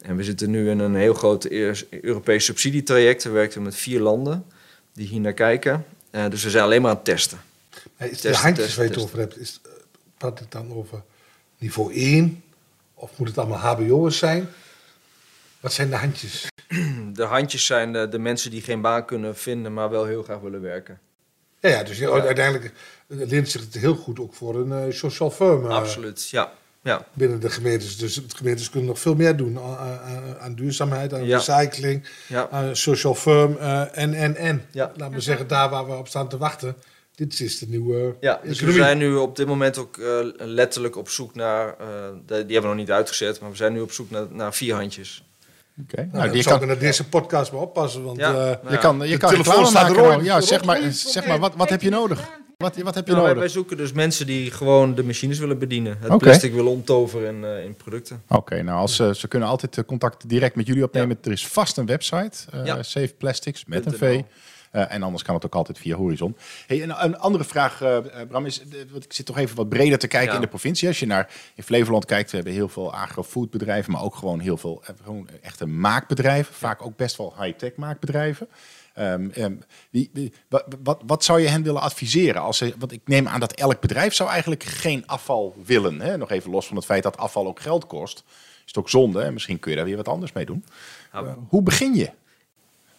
[0.00, 1.44] En we zitten nu in een heel groot
[1.90, 3.24] Europees subsidietraject.
[3.24, 4.44] We werken met vier landen
[4.92, 5.86] die hier naar kijken.
[6.10, 7.40] Eh, dus we zijn alleen maar aan het testen.
[7.70, 9.70] Is de Testen, handjes testen, waar je het over hebt, is, eh,
[10.16, 11.02] praat het dan over
[11.58, 12.42] niveau 1?
[12.94, 14.48] Of moet het allemaal hbo'ers zijn?
[15.60, 16.46] Wat zijn de handjes?
[17.12, 20.38] De handjes zijn de, de mensen die geen baan kunnen vinden, maar wel heel graag
[20.40, 21.00] willen werken.
[21.60, 22.72] Ja, ja dus uiteindelijk eh,
[23.28, 25.64] leent zich het heel goed ook voor een eh, social firm.
[25.64, 25.70] eh.
[25.76, 26.52] Absoluut, ja.
[26.82, 27.04] Ja.
[27.12, 27.96] binnen de gemeentes.
[27.96, 31.36] Dus de gemeentes kunnen nog veel meer doen aan, aan, aan duurzaamheid, aan Ja.
[31.36, 32.48] recycling, Ja.
[32.50, 34.64] aan social firm eh, en, en, en.
[34.70, 34.92] Ja.
[34.96, 36.76] Laten we zeggen, daar waar we op staan te wachten.
[37.14, 40.96] Dit is de nieuwe Ja, dus we zijn nu op dit moment ook eh, letterlijk
[40.96, 41.86] op zoek naar, eh,
[42.26, 44.74] die hebben we nog niet uitgezet, maar we zijn nu op zoek naar, naar vier
[44.74, 45.24] handjes.
[45.82, 45.96] Oké.
[45.96, 48.02] Nou, Nou, je zou kan, ik naar deze podcast maar oppassen.
[48.04, 48.28] Want Ja.
[48.30, 50.02] eh, Nou je kan, je de kan reclame staat maken.
[50.02, 50.24] nou.
[50.24, 52.28] Ja, zeg maar, zeg maar wat, wat heb je nodig?
[52.60, 53.38] Wat, wat heb je Nou, nodig?
[53.38, 55.96] wij zoeken dus mensen die gewoon de machines willen bedienen.
[56.00, 58.22] Het plastic willen omtoveren in, eh, in producten.
[58.28, 61.18] Oké, nou als, ze ze kunnen altijd eh, contact direct met jullie opnemen.
[61.22, 62.82] Er is vast een website, eh, Ja.
[62.82, 63.92] Safe Plastics, met een.
[63.92, 64.22] V.
[64.70, 66.36] Eh, en anders kan het ook altijd via Horizon.
[66.66, 69.56] Hey, een, een andere vraag, eh, eh, Bram, is, eh, want ik zit toch even
[69.56, 70.34] wat breder te kijken Ja.
[70.34, 70.88] in de provincie.
[70.88, 74.56] Als je naar in Flevoland kijkt, we hebben heel veel agrofoodbedrijven, maar ook gewoon heel
[74.56, 76.54] veel eh, gewoon echte maakbedrijven.
[76.54, 78.48] Vaak ook best wel high-tech maakbedrijven.
[79.00, 79.54] Ehm,
[79.90, 82.42] wie, wie- wat, wat, wat zou je hen willen adviseren?
[82.42, 86.00] Als ze, want ik neem aan dat elk bedrijf zou eigenlijk geen afval willen.
[86.00, 86.16] Hè?
[86.16, 88.22] Nog even los van het feit dat afval ook geld kost.
[88.26, 90.64] Is het ook zonde en misschien kun je daar weer wat anders mee doen.
[91.12, 92.10] Nou, Eh, hoe begin je?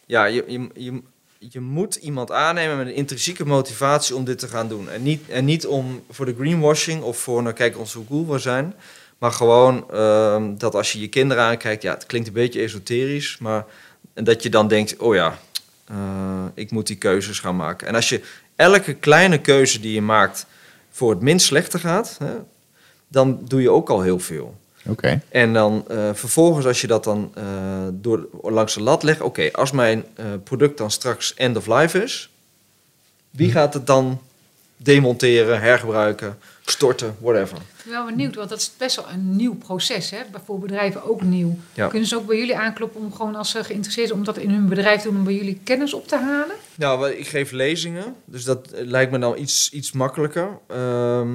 [0.06, 1.02] Ja, je, je, je,
[1.40, 4.90] je moet iemand aannemen met een intrinsieke motivatie om dit te gaan doen.
[4.90, 8.28] En niet, en niet om voor de greenwashing of voor, nou kijk ons hoe cool
[8.28, 8.74] we zijn.
[9.18, 13.38] Maar gewoon ehm, dat als je je kinderen aankijkt, ja, het klinkt een beetje esoterisch,
[13.38, 13.66] maar
[14.14, 15.38] en dat je dan denkt, oh ja,
[15.92, 17.88] eh, ik moet die keuzes gaan maken.
[17.88, 18.22] En als je
[18.56, 20.46] elke kleine keuze die je maakt
[20.92, 22.34] voor het minst slechte gaat, hè,
[23.08, 24.60] dan doe je ook al heel veel.
[24.88, 25.22] Oké.
[25.30, 27.44] En dan eh, vervolgens, als je dat dan eh,
[27.92, 30.06] door, langs de lat legt, oké, als mijn
[30.44, 32.30] product dan straks end of life is,
[33.30, 34.22] wie gaat het dan
[34.78, 37.58] demonteren, hergebruiken, storten, whatever?
[37.58, 40.10] Ik ben wel benieuwd, want dat is best wel een nieuw proces.
[40.10, 40.18] Hè?
[40.46, 41.58] Voor bedrijven ook nieuw.
[41.74, 41.88] Ja.
[41.88, 44.50] Kunnen ze ook bij jullie aankloppen om gewoon als ze geïnteresseerd zijn om dat in
[44.50, 46.56] hun bedrijf te doen, om bij jullie kennis op te halen?
[46.76, 50.48] Nou, ik geef lezingen, dus dat eh, lijkt me dan iets, iets makkelijker.
[50.68, 51.30] Ehm,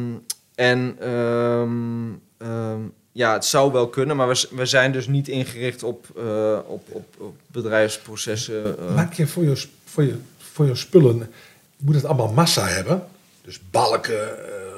[0.55, 2.09] en ehm,
[2.39, 2.81] ehm,
[3.12, 7.15] ja, het zou wel kunnen, maar we, zijn dus niet ingericht op, eh, op, op,
[7.19, 8.79] op bedrijfsprocessen.
[8.79, 8.95] eh.
[8.95, 11.31] Maak je voor je, voor, je, voor je spullen,
[11.77, 13.07] moet het allemaal massa hebben?
[13.43, 14.29] Dus balken,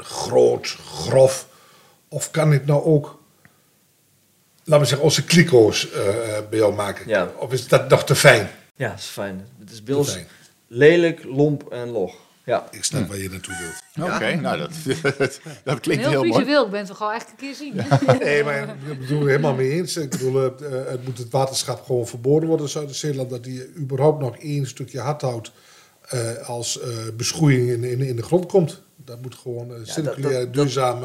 [0.08, 1.46] groot, grof.
[2.08, 3.18] Of kan ik nou ook,
[4.64, 7.08] laten we zeggen, onze kliko's eh, eh, bij jou maken?
[7.08, 7.32] Ja.
[7.36, 8.50] Of is dat nog te fijn?
[8.74, 9.48] Ja, dat is fijn.
[9.58, 10.26] Het is fijn.
[10.66, 12.14] lelijk, lomp en log.
[12.48, 12.68] Ja.
[12.70, 14.12] Ik snap waar je naartoe wilt.
[14.12, 14.70] Oké, nou dat,
[15.64, 16.42] dat klinkt heel heel mooi.
[16.42, 17.74] visueel, ik ben het toch al echt een keer zien.
[18.18, 19.96] Nee, maar ik bedoel er helemaal mee eens.
[19.96, 23.30] Ik bedoel, eh, eh, het moet het waterschap gewoon verboden worden in Zuid-Zeeland.
[23.30, 25.52] Dat die überhaupt nog één stukje hardhout
[26.08, 28.82] eh, als eh, beschoeiing in, in, in de grond komt.
[28.96, 31.04] Dat moet gewoon eh, circulair, dat- duurzaam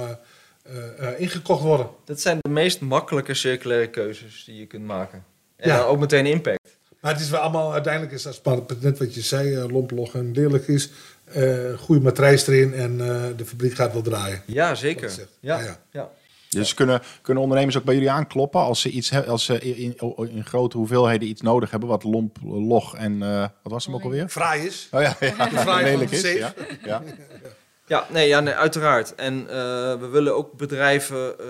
[1.18, 1.90] ingekocht worden.
[2.06, 5.24] Dat zijn de meest makkelijke circulaire keuzes die je kunt maken.
[5.56, 5.82] En Ja.
[5.82, 6.60] ook meteen impact.
[7.02, 10.68] Maar het is wel allemaal, uiteindelijk is dat net wat je zei, lompelog en lelijk
[10.68, 10.90] is.
[11.78, 12.98] goede matrijs erin en
[13.38, 14.42] de fabriek gaat wel draaien.
[14.46, 15.12] Ja, zeker.
[15.40, 16.12] Ja, ja,
[16.54, 16.60] ja.
[16.60, 20.30] Dus kunnen, kunnen ondernemers ook bij jullie aankloppen als ze, iets als ze in, in,
[20.30, 24.04] in grote hoeveelheden iets nodig hebben, wat lomp, log en eh, wat was hem ook
[24.04, 24.30] alweer?
[24.30, 24.88] Fraai is.
[24.92, 26.22] Oh ja, ja fraai lelijk is.
[26.22, 26.54] Ja,
[26.86, 27.04] ja.
[27.86, 29.16] Ja, nee, ja, nee, uiteraard.
[29.16, 29.56] En eh,
[30.00, 31.46] we willen ook bedrijven eh,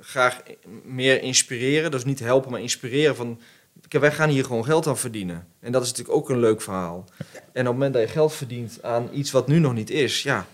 [0.00, 0.40] graag
[0.84, 1.90] meer inspireren.
[1.90, 3.40] Dus niet helpen, maar inspireren van...
[3.88, 5.46] Kijk, wij gaan hier gewoon geld aan verdienen.
[5.60, 7.04] En dat is natuurlijk ook een leuk verhaal.
[7.28, 10.22] En op het moment dat je geld verdient aan iets wat nu nog niet is,
[10.22, 10.46] ja...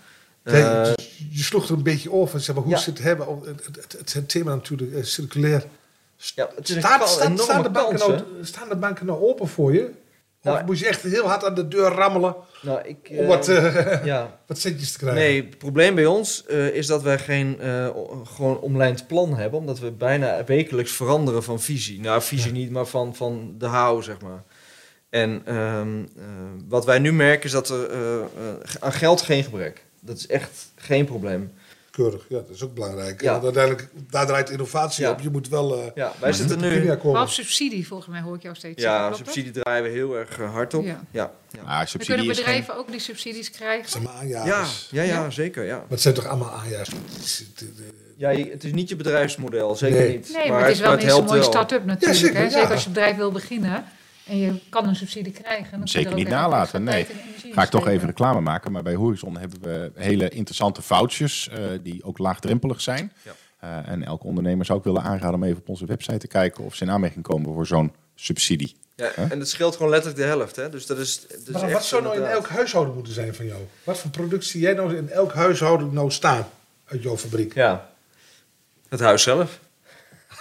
[0.53, 2.39] eh, je, je sloeg er een beetje over.
[2.41, 2.79] Zeg maar, hoe Ja.
[2.79, 3.27] zit het hebben?
[3.45, 5.63] Het, het, het, het, het thema natuurlijk eh, circulair.
[6.35, 9.05] ja, het is een Staat, ka- staat, enorme staan, de banken nou, staan de banken
[9.05, 9.91] nou open voor je?
[10.43, 13.47] Of Nou, moet je echt heel hard aan de deur rammelen Nou, ik, om wat,
[13.47, 14.39] eh, ja.
[14.47, 15.19] wat centjes te krijgen?
[15.21, 17.57] Nee, het probleem bij ons is dat wij geen
[18.23, 19.59] gewoon omlijnd plan hebben.
[19.59, 21.99] Omdat we bijna wekelijks veranderen van visie.
[21.99, 24.43] Nou, visie niet, maar van, van de hou, zeg maar.
[25.09, 26.23] En ehm, eh,
[26.67, 27.89] wat wij nu merken is dat er
[28.79, 29.85] aan geld geen gebrek.
[29.99, 31.51] Dat is echt geen probleem.
[31.91, 33.21] Keurig, ja, dat is ook belangrijk.
[33.21, 33.31] Ja.
[33.31, 35.11] Want uiteindelijk, daar draait innovatie Ja.
[35.11, 35.19] op.
[35.19, 36.91] Je moet wel eh Ja, wij zitten nu...
[37.03, 38.99] op subsidie, volgens mij hoor ik jou steeds zeggen.
[39.01, 39.17] Ja, dat?
[39.17, 40.85] subsidie draaien we heel erg eh, hard op.
[40.85, 41.03] Ja.
[41.11, 41.31] Ja.
[41.65, 42.27] Ah, kunnen geen...
[42.35, 43.89] bedrijven ook die subsidies krijgen.
[43.89, 44.87] Zeg maar Ja, aanjagers.
[44.91, 45.29] ja, ja, Ja.
[45.29, 45.75] zeker, ja.
[45.77, 47.43] Maar het zijn toch allemaal aanjagers?
[48.17, 50.11] ja het is niet je bedrijfsmodel, zeker Nee.
[50.11, 50.31] niet.
[50.33, 52.19] Nee, maar, het is wel het een mooie start-up natuurlijk.
[52.19, 52.43] zeker, hè?
[52.43, 52.49] ja.
[52.49, 53.85] Zeker als je bedrijf wil beginnen
[54.29, 55.79] en je kan een subsidie krijgen.
[55.79, 57.07] Dan Zeker er niet nalaten, nee.
[57.51, 61.59] Ga ik toch even reclame maken, maar bij Horizon hebben we hele interessante vouchers eh,
[61.83, 63.13] die ook laagdrempelig zijn.
[63.23, 63.31] Ja.
[63.59, 66.63] Eh, en elke ondernemer zou ik willen aanraden om even op onze website te kijken
[66.63, 68.75] of ze in aanmerking komen voor zo'n subsidie.
[68.95, 70.55] Ja, en het scheelt gewoon letterlijk de helft.
[70.55, 70.69] Hè?
[70.69, 73.35] Dus dat is, dat is Maar echt wat zou nou in elk huishouden moeten zijn
[73.35, 73.61] van jou?
[73.83, 76.47] Wat voor product zie jij nou in elk huishouden nou staan
[76.85, 77.53] uit jouw fabriek?
[77.53, 77.89] Ja,
[78.89, 79.59] het huis zelf.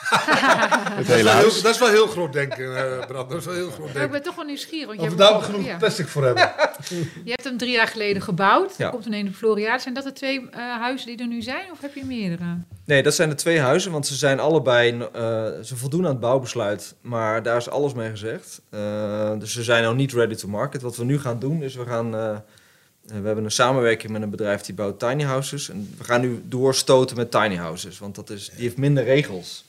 [0.97, 3.31] Dat is, heel, dat is wel heel groot denken, eh Brand.
[3.31, 4.11] Dat is wel heel groot Maar ik denken.
[4.11, 4.87] ben toch wel nieuwsgierig.
[4.87, 5.77] Want je Of we hebt, daar genoeg ja.
[5.77, 6.51] plastic voor hebben.
[7.25, 8.75] je hebt hem drie jaar geleden gebouwd.
[8.77, 8.85] Ja.
[8.85, 9.83] Er komt een in de Floriade.
[9.83, 11.73] Zijn dat de twee eh, huizen die er nu zijn?
[11.73, 12.45] Of heb je meerdere?
[12.85, 16.21] Nee, dat zijn de twee huizen, want ze zijn allebei, eh, ze voldoen aan het
[16.21, 18.61] bouwbesluit, maar daar is alles mee gezegd.
[18.71, 20.83] Eh, dus ze zijn nog niet ready to market.
[20.83, 24.61] Wat we nu gaan doen is we gaan, we hebben een samenwerking met een bedrijf
[24.61, 25.71] die bouwt tiny houses.
[25.71, 29.65] En we gaan nu doorstoten met tiny houses, want dat is, die heeft minder regels.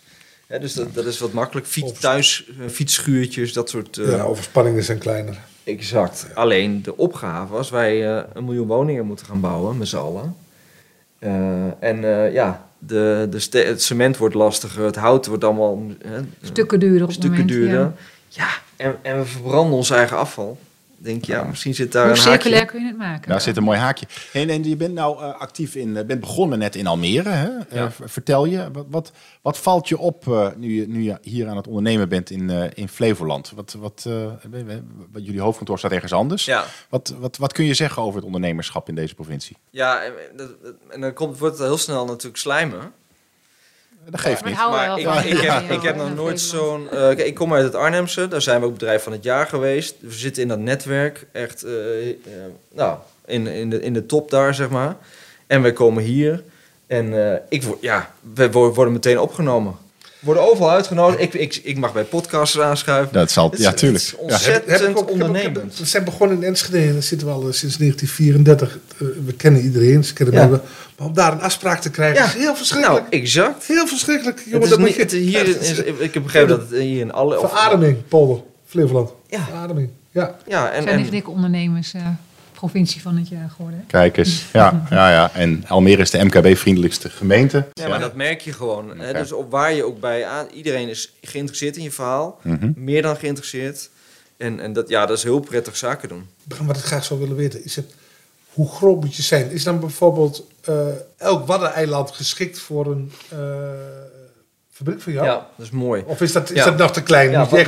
[0.59, 1.67] Dus dat, dat is wat makkelijk.
[1.67, 3.97] Fiets, thuis, eh, fietsschuurtjes, dat soort...
[3.97, 5.37] eh, Ja, overspanningen zijn kleiner.
[5.63, 6.27] Exact.
[6.33, 10.35] Alleen de opgave was wij eh, een miljoen woningen moeten gaan bouwen met z'n allen.
[11.19, 16.19] Eh, en eh, ja, de, de het cement wordt lastiger, het hout wordt allemaal hè,
[16.41, 17.57] Stukken duurder op het stukken moment.
[17.57, 17.79] duurder.
[17.79, 17.93] Ja.
[18.27, 20.57] Ja, en, en we verbranden ons eigen afval.
[21.01, 22.31] Denk je, ja, misschien zit daar Hoe een haakje.
[22.33, 23.29] circulair kun je het maken?
[23.29, 24.05] Daar zit een mooi haakje.
[24.33, 27.29] En, en je bent nou eh, actief in, eh, bent begonnen net in Almere.
[27.29, 27.57] Hè?
[27.57, 27.91] Eh, Ja.
[27.91, 31.55] vertel je, wat, wat, wat valt je op eh, nu, je, nu je hier aan
[31.57, 33.51] het ondernemen bent in, eh, in Flevoland?
[33.55, 34.25] Wat, wat, eh,
[35.11, 36.45] wat- jullie hoofdkantoor staat ergens anders.
[36.45, 39.57] Ja, Wat, wat, wat kun je zeggen over het ondernemerschap in deze provincie?
[39.69, 40.13] ja en,
[40.89, 42.91] en dan komt, wordt het heel snel natuurlijk slijmen.
[44.09, 44.55] Dat geeft niet.
[44.69, 46.89] Maar ik, heb, ik heb nog nooit zo'n...
[46.91, 49.95] eh, ik kom uit het Arnhemse, daar zijn we ook bedrijf van het jaar geweest.
[49.99, 52.15] We zitten in dat netwerk, echt eh, eh,
[52.73, 54.95] nou, in, in, de, in de top daar, zeg maar.
[55.47, 56.43] En wij komen hier
[56.87, 59.75] en eh, ik word, ja, we wo- worden meteen opgenomen.
[60.19, 61.21] Worden overal uitgenodigd.
[61.21, 63.13] Ik, ik, ik mag bij podcasts aanschuiven.
[63.13, 64.03] Dat zal, Het is- ja, tuurlijk.
[64.03, 65.77] het is ontzettend Heb- heb ik ook- heb ik ook- ondernemend.
[65.79, 68.79] We zijn begonnen in Enschede en daar zitten we al eh, sinds 1934.
[68.97, 70.47] Eh, we kennen iedereen, ze kennen Ja.
[70.47, 70.59] Maar
[71.07, 72.27] om daar een afspraak te krijgen Ja.
[72.27, 73.09] is heel verschrikkelijk.
[73.11, 73.65] Nou, exact.
[73.65, 74.37] heel verschrikkelijk.
[74.39, 77.11] Jongen, Het is dat niet, het, hier is, ik heb begrepen dat het hier in
[77.11, 77.39] alle...
[77.39, 79.09] of- Verademing, Polder, Flevoland.
[79.27, 79.43] Ja.
[79.45, 80.35] Verademing, ja.
[80.47, 82.01] Ja, en, zijn en, dikke ondernemers eh,
[82.59, 83.83] provincie van het jaar geworden.
[83.87, 84.45] Kijk eens.
[84.53, 85.31] Ja, ja, ja.
[85.33, 87.67] En Almere is de MKB-vriendelijkste gemeente.
[87.73, 88.99] Ja, maar dat merk je gewoon.
[88.99, 89.13] Hè?
[89.13, 90.47] Dus op waar je ook bij aan...
[90.53, 92.39] Iedereen is geïnteresseerd in je verhaal.
[92.43, 92.71] Mhm.
[92.75, 93.89] Meer dan geïnteresseerd.
[94.37, 96.27] En, en dat, ja, dat is heel prettig zaken doen.
[96.63, 97.93] Wat ik graag zou willen weten is het,
[98.53, 99.51] hoe groot moet je zijn?
[99.51, 100.75] Is dan bijvoorbeeld eh,
[101.17, 103.37] elk Waddeneiland geschikt voor een eh,
[104.71, 105.25] fabriek van jou?
[105.25, 106.03] Ja, dat is mooi.
[106.05, 106.65] Of is dat, is Ja.
[106.65, 107.31] dat nog te klein?
[107.31, 107.65] Ja, wat-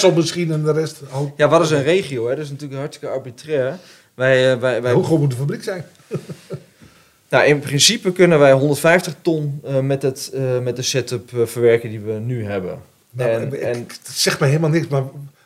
[0.00, 1.00] wat- misschien en de rest?
[1.36, 2.28] Ja, wat is een regio?
[2.28, 2.34] Hè?
[2.34, 3.78] Dat is natuurlijk hartstikke arbitrair.
[4.14, 5.84] Wij, eh, wij, wij, Hoe groot moet de fabriek zijn?
[7.30, 11.88] nou, in principe kunnen wij 150 ton eh, met, het, eh, met de setup verwerken
[11.90, 12.78] die we nu hebben.
[13.10, 15.02] Nou, en, ik- en, het zegt mij helemaal niks, maar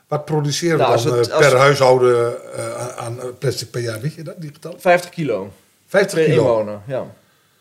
[0.09, 2.35] wat produceren Nou, we als dan het- per huishouden
[2.97, 4.01] aan plastic per jaar?
[4.01, 4.81] Weet je dat, die getallen?
[4.81, 5.53] 50 kilo
[5.87, 6.43] 50 per kilo.
[6.43, 6.79] inwoner.
[6.87, 7.07] Ja.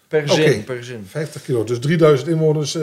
[0.07, 0.43] Per gezin.
[0.53, 0.63] Oké.
[0.63, 1.05] Per gezin.
[1.09, 2.77] 50 kilo, dus 3000 inwoners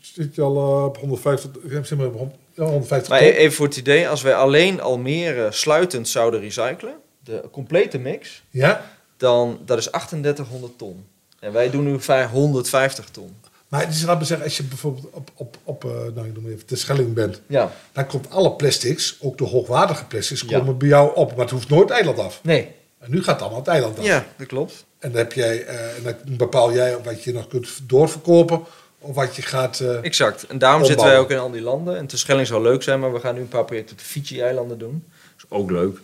[0.00, 3.28] zit je al op 150, ja, zeg maar op hond- ja, 150 Maar ton.
[3.28, 8.42] e- even voor het idee, als wij alleen Almere sluitend zouden recyclen, de complete mix,
[8.50, 8.84] Ja?
[9.16, 11.04] dan dat is 3800 ton.
[11.40, 13.36] En wij doen nu 550 ton.
[13.68, 16.34] Maar het is, laat me zeggen, als je bijvoorbeeld op, op, op eh, nou, ik
[16.34, 17.72] noem even de Schelling bent, Ja.
[17.92, 20.58] dan komt alle plastics, ook de hoogwaardige plastics, Ja.
[20.58, 21.30] komen bij jou op.
[21.30, 22.40] Maar het hoeft nooit het eiland af.
[22.42, 22.68] Nee.
[22.98, 24.04] En nu gaat het allemaal het eiland af.
[24.04, 24.84] Ja, dat klopt.
[24.98, 28.60] En dan, heb jij, eh, en dan bepaal jij wat je nog kunt doorverkopen
[28.98, 29.80] of wat je gaat...
[29.80, 30.46] eh, Exact.
[30.46, 31.96] En daarom zitten wij ook in al die landen.
[31.96, 34.78] En Terschelling zou leuk zijn, maar we gaan nu een paar projecten op de Fiji-eilanden
[34.78, 35.04] doen.
[35.36, 35.98] Dat is ook leuk.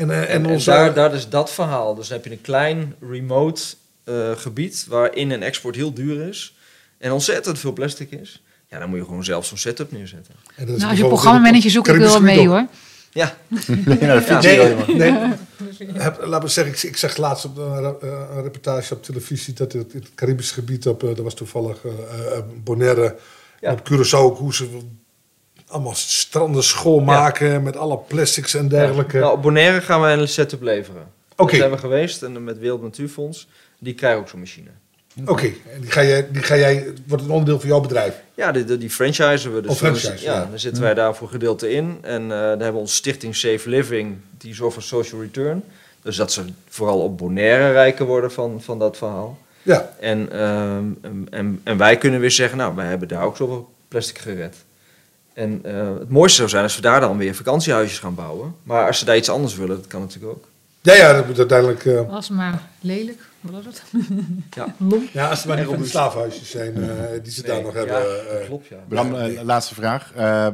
[0.00, 1.94] En, eh, en, En, daar, daar is dat verhaal.
[1.94, 3.62] Dus dan heb je een klein remote
[4.04, 6.54] eh, gebied waar in- en export heel duur is.
[6.98, 8.42] En ontzettend veel plastic is.
[8.68, 10.34] Ja, dan moet je gewoon zelf zo'n setup neerzetten.
[10.56, 12.66] en dat is Nou, als je programmamanager zoekt, ik wil wel mee hoor.
[13.12, 13.36] Ja,
[13.84, 15.12] dat Nee.
[15.92, 19.54] Heb, laat me zeggen, ik, ik zag laatst op een, eh, een reportage op televisie
[19.54, 21.78] dat het, het Caribisch gebied op, dat was toevallig
[22.64, 23.16] Bonaire,
[23.60, 23.68] Ja.
[23.68, 24.78] en op Curaçao, ook hoe ze
[25.70, 29.18] allemaal stranden schoonmaken met alle plastics en dergelijke.
[29.18, 31.02] Nou, op Bonaire gaan wij een setup leveren.
[31.36, 31.50] Oké.
[31.50, 33.48] Daar zijn we geweest en met Wereld Natuurfonds.
[33.78, 34.70] Die krijgen ook zo'n machine.
[35.26, 38.14] Oké, en die ga, jij, die ga jij, wordt een onderdeel van jouw bedrijf.
[38.34, 39.60] Ja, die, die, franchisen we.
[39.60, 40.46] Dus Oh, franchise, dan, ja, ja.
[40.50, 41.98] dan zitten wij daar voor gedeelte in.
[42.02, 45.64] En eh dan hebben we onze stichting Safe Living, die zorgt voor social return.
[46.02, 49.38] Dus dat ze vooral op Bonaire rijker worden van, van dat verhaal.
[49.62, 53.36] Ja, En, ehm, en, en, en wij kunnen weer zeggen, nou, wij hebben daar ook
[53.36, 54.56] zoveel plastic gered.
[55.32, 58.54] En eh, het mooiste zou zijn als we daar dan weer vakantiehuisjes gaan bouwen.
[58.62, 60.44] Maar als ze daar iets anders willen, dat kan natuurlijk ook.
[60.80, 61.84] ja, ja dat moet uiteindelijk...
[61.84, 63.28] eh, Was maar lelijk.
[63.40, 63.82] Wat was het?
[64.56, 64.74] Ja.
[65.12, 65.90] Ja, als het maar niet van die robuust.
[65.90, 68.40] slaafhuisjes zijn eh, die ze daar nog ja, hebben.
[68.40, 68.46] eh.
[68.46, 68.76] klopt, ja.
[68.88, 69.14] Bram,
[69.44, 70.12] laatste vraag.
[70.14, 70.52] Eh, eh,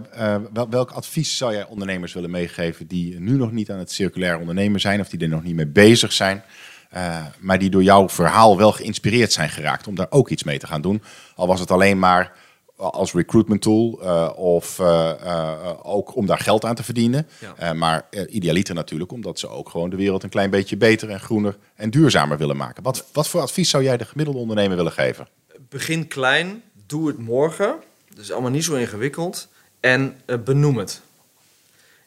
[0.52, 4.38] wel- welk advies zou jij ondernemers willen meegeven die nu nog niet aan het circulair
[4.38, 6.42] ondernemen zijn of die er nog niet mee bezig zijn,
[6.90, 10.58] eh, maar die door jouw verhaal wel geïnspireerd zijn geraakt om daar ook iets mee
[10.58, 11.02] te gaan doen?
[11.34, 12.32] Al was het alleen maar
[12.76, 17.28] als recruitment tool eh, of eh, eh, ook om daar geld aan te verdienen.
[17.38, 17.54] Ja.
[17.56, 21.10] Eh, maar eh, idealiter natuurlijk omdat ze ook gewoon de wereld een klein beetje beter
[21.10, 22.82] en groener en duurzamer willen maken.
[22.82, 25.28] Wat, wat voor advies zou jij de gemiddelde ondernemer willen geven?
[25.68, 27.74] begin klein, doe het morgen.
[28.14, 29.48] Dus allemaal niet zo ingewikkeld.
[29.80, 31.00] En eh, benoem het.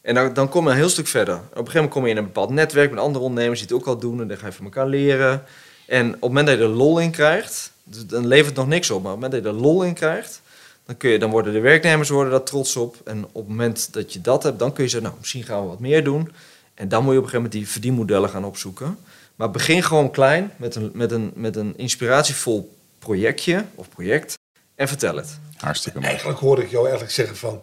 [0.02, 1.36] En dan, dan kom je een heel stuk verder.
[1.36, 3.78] Op een gegeven moment kom je in een bepaald netwerk met andere ondernemers die het
[3.78, 4.22] ook al doen.
[4.22, 5.44] En dan ga je van elkaar leren.
[5.88, 8.68] En op het moment dat je er lol in krijgt, dus dan levert het nog
[8.68, 9.04] niks op.
[9.04, 10.42] Maar op het moment dat je er lol in krijgt,
[10.90, 12.96] dan, kun je, dan worden de werknemers worden daar trots op.
[13.06, 15.62] En op het moment dat je dat hebt, dan kun je zeggen, nou, misschien gaan
[15.62, 16.32] we wat meer doen.
[16.74, 18.98] En dan moet je op een gegeven moment die verdienmodellen gaan opzoeken.
[19.36, 24.38] Maar begin gewoon klein met een, met een, met een inspiratievol projectje of project
[24.76, 25.40] en vertel het.
[25.58, 26.10] Hartstikke mooi.
[26.10, 27.62] Eigenlijk hoor ik jou eigenlijk zeggen van...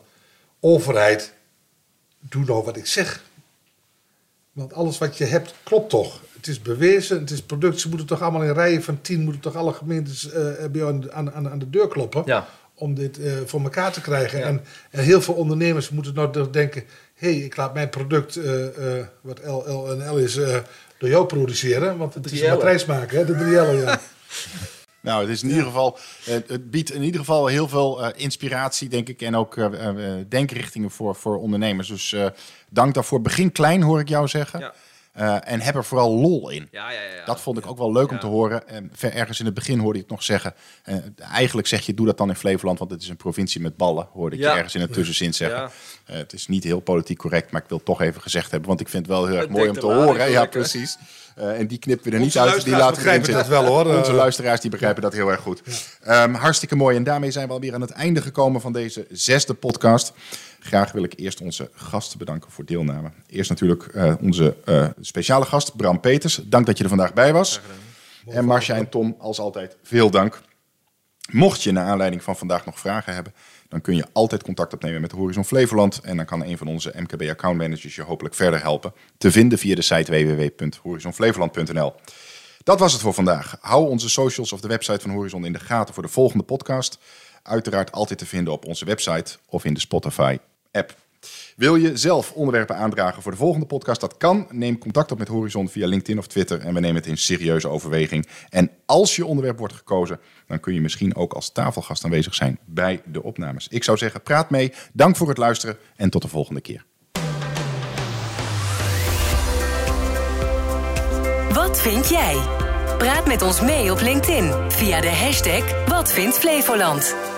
[0.60, 1.32] overheid,
[2.18, 3.22] doe nou wat ik zeg.
[4.52, 6.20] Want alles wat je hebt, klopt toch?
[6.36, 7.80] Het is bewezen, het is product.
[7.80, 9.22] Ze moeten toch allemaal in rijen van tien...
[9.22, 12.22] moeten toch alle gemeentes eh, bij jou aan, aan, aan de deur kloppen...
[12.26, 12.48] Ja.
[12.76, 14.38] Om dit eh, voor elkaar te krijgen.
[14.38, 14.44] Ja.
[14.44, 16.84] En, en heel veel ondernemers moeten nou denken...
[17.14, 20.58] hé, hey, ik laat mijn product, eh, eh, wat L, L en L is, eh,
[20.98, 21.96] door jou produceren.
[21.96, 22.50] Want het is een L'en.
[22.50, 23.24] matrijsmaker, hè?
[23.24, 24.00] De drie L'en, ja.
[25.06, 28.88] Nou, het is in ieder geval, het biedt in ieder geval heel veel eh, inspiratie,
[28.88, 29.70] denk ik, en ook
[30.28, 31.88] denkrichtingen voor, voor ondernemers.
[31.88, 32.26] Dus eh,
[32.70, 33.20] dank daarvoor.
[33.22, 34.60] Begin klein, hoor ik jou zeggen.
[34.60, 34.74] Ja.
[35.16, 36.68] Eh, en heb er vooral lol in.
[36.70, 37.24] Ja, ja, ja.
[37.24, 38.68] Dat vond ik ook wel leuk om te horen.
[38.68, 40.54] En ver ergens in het begin hoorde ik het nog zeggen.
[40.84, 40.94] eh,
[41.32, 44.08] eigenlijk zeg je, doe dat dan in Flevoland, want het is een provincie met ballen.
[44.12, 45.70] Hoorde ik je ergens in het tussenzin zeggen.
[46.06, 48.68] Eh, het is niet heel politiek correct, maar ik wil het toch even gezegd hebben.
[48.68, 50.30] Want ik vind het wel heel erg mooi om te horen.
[50.30, 50.96] Ja, precies.
[51.36, 52.64] En die knippen we er niet uit.
[52.64, 53.96] Die laten we begrijpen dat wel, hoor.
[53.96, 55.62] Onze luisteraars die begrijpen dat heel erg goed.
[56.02, 56.96] Ehm, hartstikke mooi.
[56.96, 60.12] En daarmee zijn we alweer aan het einde gekomen van deze zesde podcast.
[60.66, 63.10] Graag wil ik eerst onze gasten bedanken voor deelname.
[63.26, 66.40] Eerst natuurlijk eh, onze eh, speciale gast Bram Peters.
[66.44, 67.60] Dank dat je er vandaag bij was.
[68.26, 70.40] En Marcia en Tom, als altijd, veel dank.
[71.30, 73.34] Mocht je naar aanleiding van vandaag nog vragen hebben,
[73.68, 76.00] dan kun je altijd contact opnemen met Horizon Flevoland.
[76.00, 78.92] En dan kan een van onze MKB account managers je hopelijk verder helpen.
[79.18, 81.94] Te vinden via de site www.horizonflevoland.nl.
[82.62, 83.56] Dat was het voor vandaag.
[83.60, 86.98] Hou onze socials of de website van Horizon in de gaten voor de volgende podcast.
[87.42, 90.38] Uiteraard altijd te vinden op onze website of in de Spotify
[91.56, 94.00] Wil je zelf onderwerpen aandragen voor de volgende podcast?
[94.00, 94.46] Dat kan.
[94.50, 97.68] Neem contact op met Horizon via LinkedIn of Twitter en we nemen het in serieuze
[97.68, 98.26] overweging.
[98.48, 102.58] En als je onderwerp wordt gekozen, dan kun je misschien ook als tafelgast aanwezig zijn
[102.64, 103.68] bij de opnames.
[103.68, 104.72] Ik zou zeggen, praat mee.
[104.92, 106.84] Dank voor het luisteren en tot de volgende keer.
[111.52, 112.40] Wat vind jij?
[112.98, 117.35] Praat met ons mee op LinkedIn via de hashtag Wat vindt Flevoland.